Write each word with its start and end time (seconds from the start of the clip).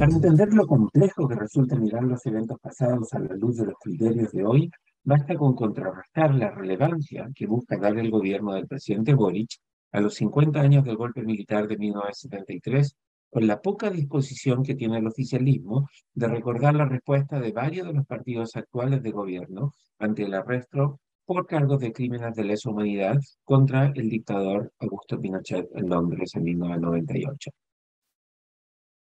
Para 0.00 0.12
entender 0.12 0.54
lo 0.54 0.66
complejo 0.66 1.28
que 1.28 1.34
resulta 1.34 1.76
mirar 1.76 2.04
los 2.04 2.24
eventos 2.24 2.58
pasados 2.58 3.12
a 3.12 3.18
la 3.18 3.34
luz 3.34 3.58
de 3.58 3.66
los 3.66 3.74
criterios 3.78 4.32
de 4.32 4.46
hoy, 4.46 4.70
basta 5.04 5.36
con 5.36 5.54
contrarrestar 5.54 6.34
la 6.34 6.50
relevancia 6.50 7.28
que 7.34 7.46
busca 7.46 7.76
dar 7.76 7.98
el 7.98 8.10
gobierno 8.10 8.54
del 8.54 8.66
presidente 8.66 9.12
Boric 9.12 9.50
a 9.92 10.00
los 10.00 10.14
50 10.14 10.58
años 10.58 10.84
del 10.86 10.96
golpe 10.96 11.20
militar 11.22 11.68
de 11.68 11.76
1973 11.76 12.96
con 13.28 13.46
la 13.46 13.60
poca 13.60 13.90
disposición 13.90 14.62
que 14.62 14.74
tiene 14.74 14.96
el 14.96 15.06
oficialismo 15.06 15.86
de 16.14 16.28
recordar 16.28 16.74
la 16.76 16.86
respuesta 16.86 17.38
de 17.38 17.52
varios 17.52 17.86
de 17.86 17.92
los 17.92 18.06
partidos 18.06 18.56
actuales 18.56 19.02
de 19.02 19.10
gobierno 19.10 19.74
ante 19.98 20.22
el 20.22 20.32
arresto 20.32 20.98
por 21.26 21.46
cargos 21.46 21.78
de 21.78 21.92
crímenes 21.92 22.34
de 22.34 22.44
lesa 22.44 22.70
humanidad 22.70 23.18
contra 23.44 23.92
el 23.94 24.08
dictador 24.08 24.72
Augusto 24.78 25.20
Pinochet 25.20 25.68
en 25.74 25.90
Londres 25.90 26.34
en 26.36 26.44
1998. 26.44 27.50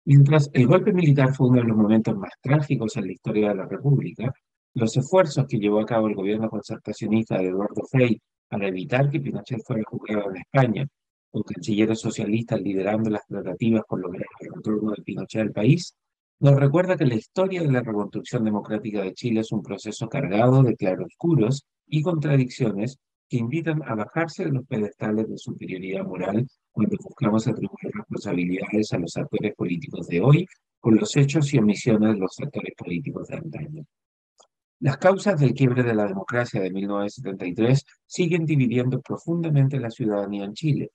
Mientras 0.08 0.50
el 0.54 0.68
golpe 0.68 0.94
militar 0.94 1.36
fue 1.36 1.50
uno 1.50 1.60
de 1.60 1.68
los 1.68 1.76
momentos 1.76 2.16
más 2.16 2.32
trágicos 2.42 2.96
en 2.96 3.08
la 3.08 3.12
historia 3.12 3.50
de 3.50 3.56
la 3.56 3.66
República, 3.66 4.32
los 4.74 4.96
esfuerzos 4.96 5.46
que 5.50 5.60
llevó 5.60 5.82
a 5.82 5.86
cabo 5.86 6.08
el 6.08 6.16
gobierno 6.16 6.50
concertacionista 6.50 7.38
de 7.38 7.50
Eduardo 7.50 7.84
Frei 7.92 8.18
para 8.48 8.70
evitar 8.70 9.10
que 9.10 9.20
Pinochet 9.20 9.60
fuera 9.66 9.84
juzgado 9.86 10.32
en 10.32 10.38
España, 10.38 10.88
con 11.30 11.44
cancilleres 11.44 12.00
socialistas 12.00 12.62
liderando 12.62 13.10
las 13.10 13.28
tratativas 13.28 13.82
por 13.86 14.00
lograr 14.00 14.24
el 14.40 14.54
retorno 14.56 14.92
de 14.92 15.04
Pinochet 15.04 15.42
al 15.42 15.52
país, 15.52 15.94
nos 16.40 16.56
recuerda 16.56 16.96
que 16.96 17.06
la 17.06 17.16
historia 17.16 17.62
de 17.62 17.72
la 17.74 17.82
reconstrucción 17.82 18.46
democrática 18.46 19.02
de 19.02 19.14
Chile 19.14 19.42
es 19.42 19.52
un 19.52 19.62
proceso 19.62 20.08
cargado 20.08 20.64
de 20.64 20.78
claroscuros 20.78 21.66
y 21.86 22.02
contradicciones 22.02 22.98
que 23.28 23.40
invitan 23.40 23.84
a 23.86 23.94
bajarse 23.94 24.46
de 24.46 24.54
los 24.54 24.66
pedestales 24.68 25.28
de 25.28 25.38
superioridad 25.38 26.06
moral 26.06 26.48
cuando 26.78 26.96
buscamos 27.04 27.48
atribuir 27.48 27.92
responsabilidades 27.92 28.94
a 28.94 29.00
los 29.00 29.18
actores 29.18 29.56
políticos 29.56 30.08
de 30.08 30.22
hoy 30.22 30.46
con 30.80 30.96
los 30.96 31.16
hechos 31.18 31.52
y 31.52 31.58
omisiones 31.58 32.14
de 32.14 32.20
los 32.20 32.40
actores 32.40 32.76
políticos 32.78 33.28
de 33.30 33.38
antaño. 33.38 33.84
Las 34.82 34.98
causas 34.98 35.40
del 35.40 35.56
quiebre 35.56 35.82
de 35.82 35.96
la 35.96 36.06
democracia 36.06 36.62
de 36.62 36.70
1973 36.70 37.84
siguen 38.06 38.46
dividiendo 38.46 39.02
profundamente 39.02 39.80
la 39.80 39.90
ciudadanía 39.90 40.46
en 40.46 40.54
Chile, 40.54 40.92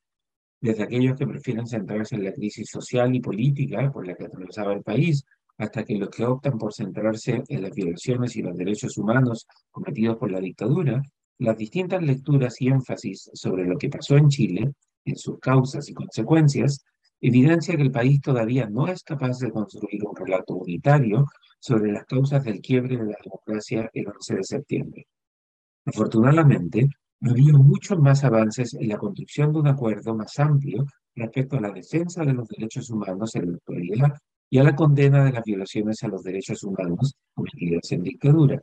desde 0.61 0.85
aquellos 0.85 1.19
que 1.19 1.27
prefieren 1.27 1.67
centrarse 1.67 2.15
en 2.15 2.23
la 2.23 2.33
crisis 2.33 2.71
social 2.71 3.13
y 3.17 3.21
política 3.21 3.91
por 3.91 4.07
la 4.07 4.15
que 4.15 4.27
atravesaba 4.27 4.75
el 4.75 4.85
país, 4.85 5.25
hasta 5.59 5.83
que 5.83 5.97
los 5.97 6.11
que 6.11 6.25
optan 6.25 6.59
por 6.59 6.73
centrarse 6.73 7.43
en 7.49 7.61
las 7.61 7.75
violaciones 7.75 8.37
y 8.37 8.43
los 8.43 8.57
derechos 8.57 8.97
humanos 8.99 9.49
cometidos 9.73 10.17
por 10.17 10.31
la 10.31 10.39
dictadura, 10.39 11.03
las 11.39 11.57
distintas 11.57 12.01
lecturas 12.05 12.61
y 12.61 12.69
énfasis 12.69 13.31
sobre 13.35 13.65
lo 13.65 13.77
que 13.77 13.89
pasó 13.89 14.17
en 14.17 14.29
Chile, 14.29 14.73
en 15.05 15.17
sus 15.17 15.39
causas 15.39 15.89
y 15.89 15.95
consecuencias, 15.95 16.85
evidencia 17.21 17.77
que 17.77 17.83
el 17.83 17.93
país 17.93 18.21
todavía 18.21 18.69
no 18.69 18.89
es 18.89 19.03
capaz 19.03 19.39
de 19.39 19.51
construir 19.51 20.03
un 20.05 20.17
relato 20.17 20.55
unitario 20.55 21.27
sobre 21.61 21.93
las 21.93 22.05
causas 22.05 22.43
del 22.45 22.61
quiebre 22.61 22.97
de 22.97 23.07
la 23.07 23.19
democracia 23.23 23.89
el 23.93 24.09
11 24.09 24.35
de 24.35 24.45
septiembre. 24.45 25.07
Afortunadamente, 25.85 26.89
ha 27.21 27.31
habido 27.31 27.59
muchos 27.59 27.99
más 27.99 28.25
avances 28.25 28.75
en 28.75 28.89
la 28.89 28.99
construcción 28.99 29.53
de 29.53 29.61
un 29.61 29.69
acuerdo 29.69 30.15
más 30.15 30.39
amplio 30.41 30.85
respecto 31.15 31.57
a 31.57 31.61
la 31.61 31.71
defensa 31.71 32.25
de 32.25 32.33
los 32.33 32.49
derechos 32.49 32.91
humanos 32.91 33.35
en 33.37 33.51
la 33.51 33.57
actualidad 33.57 34.13
y 34.51 34.59
a 34.59 34.65
la 34.65 34.75
condena 34.75 35.25
de 35.25 35.33
las 35.33 35.45
violaciones 35.45 36.03
a 36.03 36.09
los 36.09 36.23
derechos 36.23 36.63
humanos 36.65 37.15
cometidas 37.35 37.93
en 37.93 38.03
dictadura. 38.03 38.61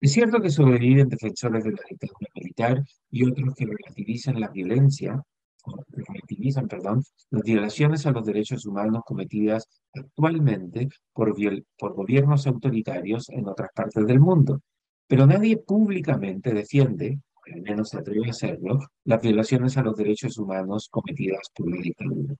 Es 0.00 0.12
cierto 0.12 0.40
que 0.40 0.50
sobreviven 0.50 1.08
defensores 1.08 1.64
de 1.64 1.72
la 1.72 1.82
dictadura 1.88 2.28
militar 2.34 2.84
y 3.10 3.24
otros 3.24 3.54
que 3.54 3.66
relativizan 3.66 4.38
la 4.38 4.48
violencia, 4.48 5.22
perdón, 6.68 7.02
las 7.30 7.42
violaciones 7.42 8.06
a 8.06 8.10
los 8.10 8.24
derechos 8.24 8.66
humanos 8.66 9.02
cometidas 9.04 9.68
actualmente 9.94 10.88
por, 11.12 11.34
por 11.78 11.94
gobiernos 11.94 12.46
autoritarios 12.46 13.28
en 13.30 13.48
otras 13.48 13.70
partes 13.74 14.06
del 14.06 14.20
mundo. 14.20 14.60
Pero 15.08 15.26
nadie 15.26 15.56
públicamente 15.58 16.52
defiende, 16.52 17.18
o 17.34 17.54
al 17.54 17.62
menos 17.62 17.90
se 17.90 17.98
atreve 17.98 18.26
a 18.26 18.30
hacerlo, 18.30 18.78
las 19.04 19.22
violaciones 19.22 19.76
a 19.76 19.82
los 19.82 19.96
derechos 19.96 20.38
humanos 20.38 20.88
cometidas 20.90 21.48
por 21.54 21.70
la 21.70 21.80
dictadura. 21.80 22.34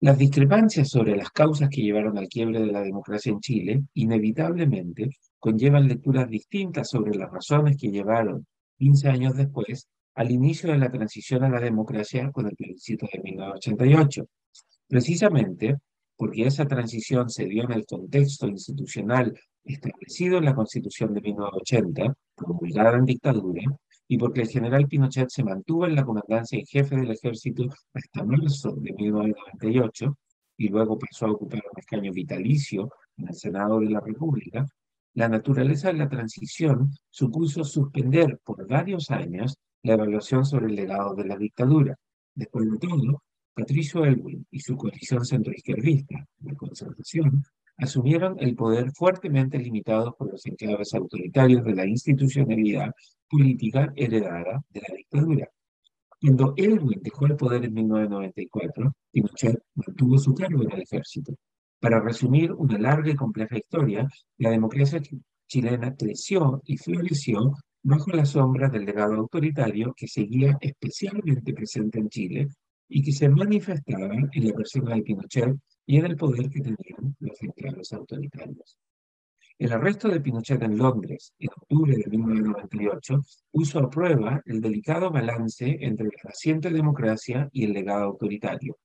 Las 0.00 0.18
discrepancias 0.18 0.88
sobre 0.90 1.16
las 1.16 1.30
causas 1.30 1.70
que 1.70 1.80
llevaron 1.80 2.18
al 2.18 2.28
quiebre 2.28 2.60
de 2.60 2.66
la 2.66 2.82
democracia 2.82 3.32
en 3.32 3.40
Chile 3.40 3.82
inevitablemente 3.94 5.10
conllevan 5.38 5.88
lecturas 5.88 6.28
distintas 6.28 6.90
sobre 6.90 7.14
las 7.14 7.30
razones 7.30 7.76
que 7.80 7.90
llevaron, 7.90 8.46
15 8.78 9.08
años 9.08 9.34
después, 9.36 9.88
al 10.16 10.30
inicio 10.30 10.72
de 10.72 10.78
la 10.78 10.90
transición 10.90 11.44
a 11.44 11.48
la 11.48 11.60
democracia 11.60 12.30
con 12.32 12.46
el 12.46 12.56
plebiscito 12.56 13.06
de 13.12 13.20
1988. 13.22 14.26
Precisamente 14.88 15.76
porque 16.16 16.46
esa 16.46 16.66
transición 16.66 17.28
se 17.28 17.44
dio 17.44 17.64
en 17.64 17.72
el 17.72 17.84
contexto 17.84 18.48
institucional 18.48 19.38
establecido 19.64 20.38
en 20.38 20.46
la 20.46 20.54
Constitución 20.54 21.12
de 21.12 21.20
1980, 21.20 22.14
promulgada 22.34 22.96
en 22.96 23.04
dictadura, 23.04 23.62
y 24.08 24.16
porque 24.16 24.42
el 24.42 24.48
general 24.48 24.86
Pinochet 24.86 25.28
se 25.28 25.44
mantuvo 25.44 25.86
en 25.86 25.96
la 25.96 26.04
comandancia 26.04 26.58
en 26.58 26.64
jefe 26.64 26.96
del 26.96 27.10
ejército 27.10 27.64
hasta 27.92 28.24
marzo 28.24 28.72
de 28.76 28.92
1998 28.92 30.16
y 30.58 30.68
luego 30.68 30.98
pasó 30.98 31.26
a 31.26 31.32
ocupar 31.32 31.62
un 31.70 31.78
escaño 31.78 32.12
vitalicio 32.12 32.88
en 33.18 33.28
el 33.28 33.34
Senado 33.34 33.80
de 33.80 33.90
la 33.90 34.00
República, 34.00 34.64
la 35.14 35.28
naturaleza 35.28 35.88
de 35.88 35.98
la 35.98 36.08
transición 36.08 36.90
supuso 37.10 37.64
suspender 37.64 38.38
por 38.44 38.66
varios 38.66 39.10
años 39.10 39.56
la 39.86 39.94
evaluación 39.94 40.44
sobre 40.44 40.66
el 40.66 40.74
legado 40.74 41.14
de 41.14 41.24
la 41.24 41.36
dictadura. 41.36 41.96
Después 42.34 42.68
de 42.70 42.78
todo, 42.78 43.22
Patricio 43.54 44.04
Elwin 44.04 44.44
y 44.50 44.60
su 44.60 44.76
coalición 44.76 45.24
centroizquierdista 45.24 46.26
de 46.38 46.56
concertación 46.56 47.44
asumieron 47.78 48.36
el 48.40 48.56
poder 48.56 48.90
fuertemente 48.92 49.58
limitado 49.58 50.14
por 50.16 50.32
los 50.32 50.44
enclaves 50.44 50.92
autoritarios 50.94 51.64
de 51.64 51.74
la 51.74 51.86
institucionalidad 51.86 52.92
política 53.28 53.92
heredada 53.94 54.60
de 54.70 54.80
la 54.80 54.94
dictadura. 54.96 55.48
Cuando 56.20 56.54
Elwin 56.56 57.00
dejó 57.02 57.26
el 57.26 57.36
poder 57.36 57.64
en 57.64 57.74
1994, 57.74 58.92
Pinochet 59.12 59.62
mantuvo 59.74 60.18
su 60.18 60.34
cargo 60.34 60.62
en 60.64 60.72
el 60.72 60.82
ejército. 60.82 61.34
Para 61.78 62.00
resumir 62.00 62.52
una 62.52 62.78
larga 62.78 63.10
y 63.10 63.14
compleja 63.14 63.56
historia, 63.56 64.08
la 64.38 64.50
democracia 64.50 65.00
chilena 65.46 65.94
creció 65.94 66.60
y 66.64 66.76
floreció 66.76 67.54
bajo 67.86 68.10
la 68.10 68.26
sombra 68.26 68.68
del 68.68 68.84
legado 68.84 69.14
autoritario 69.14 69.94
que 69.96 70.08
seguía 70.08 70.58
especialmente 70.60 71.54
presente 71.54 72.00
en 72.00 72.08
Chile 72.08 72.48
y 72.88 73.00
que 73.00 73.12
se 73.12 73.28
manifestaba 73.28 74.12
en 74.32 74.48
la 74.48 74.52
persona 74.54 74.96
de 74.96 75.02
Pinochet 75.02 75.56
y 75.86 75.98
en 75.98 76.06
el 76.06 76.16
poder 76.16 76.50
que 76.50 76.62
tenían 76.62 77.14
los 77.20 77.40
enclaves 77.40 77.92
autoritarios. 77.92 78.76
El 79.56 79.72
arresto 79.72 80.08
de 80.08 80.20
Pinochet 80.20 80.60
en 80.62 80.76
Londres 80.76 81.32
en 81.38 81.48
octubre 81.56 81.96
de 81.96 82.10
1998 82.10 83.22
puso 83.52 83.78
a 83.78 83.88
prueba 83.88 84.42
el 84.46 84.60
delicado 84.60 85.12
balance 85.12 85.78
entre 85.80 86.06
la 86.06 86.22
naciente 86.24 86.70
democracia 86.70 87.48
y 87.52 87.66
el 87.66 87.72
legado 87.72 88.06
autoritario. 88.06 88.78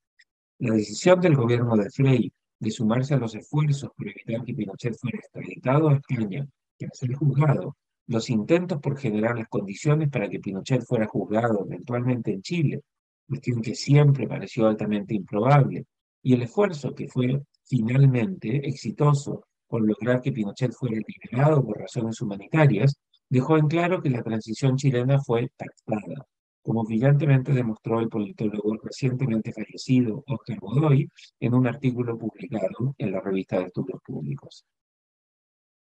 La 0.60 0.76
decisión 0.76 1.20
del 1.20 1.36
gobierno 1.36 1.76
de 1.76 1.90
Frey 1.90 2.32
de 2.60 2.70
sumarse 2.70 3.16
a 3.16 3.18
los 3.18 3.34
esfuerzos 3.34 3.90
por 3.98 4.08
evitar 4.08 4.46
que 4.46 4.54
Pinochet 4.54 4.96
fuera 4.96 5.18
extraditado 5.18 5.90
a 5.90 5.96
España 5.96 6.48
para 6.78 6.92
ser 6.94 7.16
juzgado, 7.16 7.76
los 8.08 8.30
intentos 8.30 8.80
por 8.80 8.98
generar 8.98 9.38
las 9.38 9.48
condiciones 9.48 10.10
para 10.10 10.30
que 10.30 10.40
Pinochet 10.40 10.84
fuera 10.84 11.08
juzgado 11.08 11.66
eventualmente 11.66 12.32
en 12.32 12.42
Chile, 12.42 12.82
cuestión 13.28 13.62
que 13.62 13.76
siempre 13.76 14.28
pareció 14.28 14.68
altamente 14.68 15.14
improbable, 15.16 15.86
y 16.22 16.34
el 16.34 16.42
esfuerzo 16.44 16.94
que 16.94 17.08
fue 17.08 17.42
finalmente 17.64 18.68
exitoso 18.68 19.46
por 19.68 19.82
lograr 19.88 20.22
que 20.22 20.34
Pinochet 20.34 20.74
fuera 20.74 20.98
liberado 21.08 21.64
por 21.64 21.80
razones 21.80 22.20
humanitarias, 22.22 22.96
dejó 23.30 23.58
en 23.58 23.68
claro 23.68 24.02
que 24.02 24.10
la 24.10 24.22
transición 24.22 24.76
chilena 24.76 25.20
fue 25.22 25.50
pactada, 25.56 26.28
como 26.62 26.84
brillantemente 26.84 27.54
demostró 27.54 28.02
el 28.02 28.10
politólogo 28.10 28.76
recientemente 28.84 29.54
fallecido 29.54 30.24
Oscar 30.28 30.60
Godoy 30.60 31.08
en 31.40 31.54
un 31.54 31.66
artículo 31.66 32.18
publicado 32.18 32.94
en 32.98 33.12
la 33.12 33.22
revista 33.22 33.60
de 33.60 33.68
Estudios 33.68 34.02
Públicos. 34.06 34.66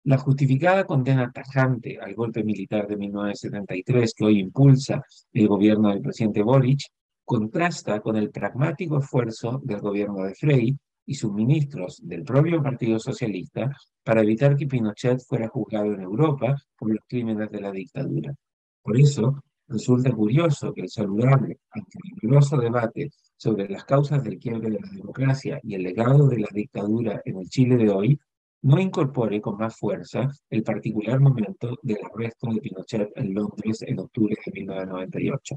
La 0.05 0.17
justificada 0.17 0.83
condena 0.85 1.31
tajante 1.31 1.97
al 1.97 2.13
golpe 2.13 2.43
militar 2.43 2.87
de 2.87 2.97
1973 2.97 4.13
que 4.13 4.25
hoy 4.25 4.39
impulsa 4.39 5.01
el 5.31 5.47
gobierno 5.47 5.89
del 5.89 6.01
presidente 6.01 6.43
Boric 6.43 6.81
contrasta 7.23 8.01
con 8.01 8.17
el 8.17 8.29
pragmático 8.29 8.99
esfuerzo 8.99 9.61
del 9.63 9.79
gobierno 9.79 10.25
de 10.25 10.35
Frey 10.35 10.77
y 11.05 11.15
sus 11.15 11.31
ministros 11.31 12.01
del 12.03 12.23
propio 12.23 12.61
Partido 12.61 12.99
Socialista 12.99 13.71
para 14.03 14.21
evitar 14.21 14.57
que 14.57 14.67
Pinochet 14.67 15.21
fuera 15.21 15.47
juzgado 15.47 15.93
en 15.93 16.01
Europa 16.01 16.53
por 16.77 16.89
los 16.89 16.99
crímenes 17.07 17.49
de 17.49 17.61
la 17.61 17.71
dictadura. 17.71 18.35
Por 18.81 18.97
eso, 18.97 19.41
resulta 19.69 20.11
curioso 20.11 20.73
que 20.73 20.81
el 20.81 20.89
saludable, 20.89 21.59
aunque 21.71 21.99
vigoroso 22.21 22.57
debate 22.57 23.09
sobre 23.37 23.69
las 23.69 23.85
causas 23.85 24.21
del 24.21 24.37
quiebre 24.37 24.69
de 24.69 24.79
la 24.81 24.89
democracia 24.91 25.61
y 25.63 25.75
el 25.75 25.83
legado 25.83 26.27
de 26.27 26.39
la 26.39 26.49
dictadura 26.51 27.21
en 27.23 27.37
el 27.37 27.47
Chile 27.47 27.77
de 27.77 27.89
hoy 27.89 28.19
no 28.63 28.79
incorpore 28.79 29.39
con 29.39 29.57
más 29.57 29.77
fuerza 29.77 30.29
el 30.49 30.63
particular 30.63 31.19
momento 31.19 31.77
del 31.81 31.97
arresto 32.03 32.47
de 32.51 32.61
Pinochet 32.61 33.11
en 33.15 33.33
Londres 33.33 33.81
en 33.83 33.99
octubre 33.99 34.35
de 34.45 34.51
1998 34.51 35.55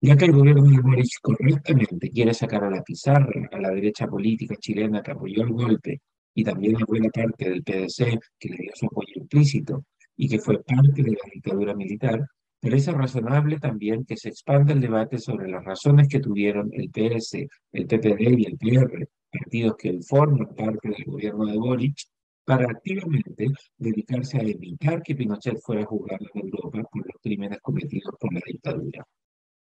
ya 0.00 0.16
que 0.16 0.26
el 0.26 0.32
gobierno 0.32 0.62
de 0.64 0.80
Boric 0.80 1.20
correctamente 1.22 2.10
quiere 2.10 2.34
sacar 2.34 2.64
a 2.64 2.70
la 2.70 2.82
pizarra 2.82 3.48
a 3.50 3.58
la 3.58 3.70
derecha 3.70 4.06
política 4.06 4.54
chilena 4.56 5.02
que 5.02 5.12
apoyó 5.12 5.42
el 5.42 5.52
golpe 5.52 6.00
y 6.34 6.44
también 6.44 6.76
a 6.76 6.84
buena 6.86 7.08
parte 7.08 7.48
del 7.48 7.62
PDC 7.62 8.18
que 8.38 8.48
le 8.50 8.56
dio 8.58 8.72
su 8.74 8.86
apoyo 8.86 9.12
implícito 9.14 9.84
y 10.16 10.28
que 10.28 10.38
fue 10.38 10.62
parte 10.62 11.02
de 11.02 11.10
la 11.10 11.30
dictadura 11.32 11.74
militar, 11.74 12.26
parece 12.60 12.92
razonable 12.92 13.58
también 13.58 14.04
que 14.04 14.16
se 14.16 14.28
expanda 14.28 14.72
el 14.72 14.80
debate 14.80 15.18
sobre 15.18 15.48
las 15.48 15.64
razones 15.64 16.08
que 16.08 16.20
tuvieron 16.20 16.70
el 16.72 16.90
PS, 16.90 17.46
el 17.72 17.86
PPD 17.86 18.38
y 18.38 18.46
el 18.46 18.58
PR, 18.58 19.08
partidos 19.30 19.76
que 19.76 19.98
forman 20.02 20.54
parte 20.54 20.88
del 20.88 21.04
gobierno 21.04 21.46
de 21.46 21.56
Boric, 21.56 21.96
para 22.46 22.70
activamente 22.70 23.48
dedicarse 23.76 24.38
a 24.38 24.42
evitar 24.42 25.02
que 25.02 25.16
Pinochet 25.16 25.58
fuera 25.60 25.84
juzgado 25.84 26.24
en 26.32 26.42
Europa 26.44 26.80
por 26.90 27.04
los 27.04 27.20
crímenes 27.20 27.58
cometidos 27.60 28.14
por 28.20 28.32
la 28.32 28.40
dictadura. 28.46 29.04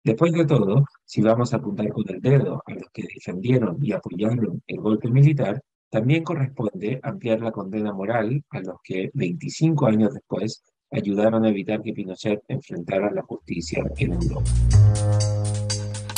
Después 0.04 0.32
de 0.34 0.46
todo, 0.46 0.86
si 1.04 1.22
vamos 1.22 1.52
a 1.52 1.58
apuntar 1.58 1.90
con 1.90 2.04
el 2.08 2.22
dedo 2.22 2.62
a 2.64 2.74
los 2.74 2.86
que 2.94 3.02
defendieron 3.12 3.84
y 3.84 3.92
apoyaron 3.92 4.62
el 4.68 4.80
golpe 4.80 5.10
militar, 5.10 5.60
también 5.90 6.24
corresponde 6.24 7.00
ampliar 7.02 7.42
la 7.42 7.52
condena 7.52 7.92
moral 7.92 8.44
a 8.52 8.60
los 8.60 8.76
que 8.84 9.10
25 9.16 9.88
años 9.88 10.14
después 10.14 10.64
ayudaron 10.92 11.44
a 11.44 11.50
evitar 11.50 11.82
que 11.82 11.92
Pinochet 11.92 12.44
enfrentara 12.48 13.12
la 13.12 13.24
justicia 13.24 13.84
en 13.98 14.14
Europa. 14.14 14.52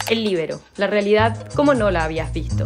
El 0.09 0.23
libero, 0.25 0.59
la 0.75 0.87
realidad 0.87 1.49
como 1.53 1.73
no 1.73 1.91
la 1.91 2.03
habías 2.03 2.33
visto. 2.33 2.65